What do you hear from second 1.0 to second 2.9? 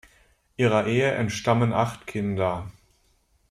entstammen acht Kinder.